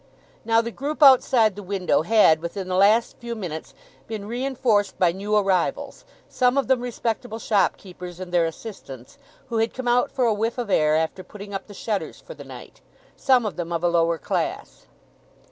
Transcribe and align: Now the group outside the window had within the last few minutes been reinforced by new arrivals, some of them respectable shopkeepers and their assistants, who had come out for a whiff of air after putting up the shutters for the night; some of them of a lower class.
Now 0.43 0.61
the 0.61 0.71
group 0.71 1.03
outside 1.03 1.55
the 1.55 1.61
window 1.61 2.01
had 2.01 2.39
within 2.41 2.67
the 2.67 2.75
last 2.75 3.17
few 3.17 3.35
minutes 3.35 3.75
been 4.07 4.25
reinforced 4.27 4.97
by 4.97 5.11
new 5.11 5.35
arrivals, 5.37 6.05
some 6.27 6.57
of 6.57 6.65
them 6.67 6.81
respectable 6.81 7.37
shopkeepers 7.37 8.19
and 8.19 8.31
their 8.33 8.47
assistants, 8.47 9.19
who 9.49 9.57
had 9.59 9.75
come 9.75 9.87
out 9.87 10.11
for 10.11 10.25
a 10.25 10.33
whiff 10.33 10.57
of 10.57 10.71
air 10.71 10.95
after 10.95 11.23
putting 11.23 11.53
up 11.53 11.67
the 11.67 11.75
shutters 11.75 12.19
for 12.19 12.33
the 12.33 12.43
night; 12.43 12.81
some 13.15 13.45
of 13.45 13.57
them 13.57 13.71
of 13.71 13.83
a 13.83 13.87
lower 13.87 14.17
class. 14.17 14.87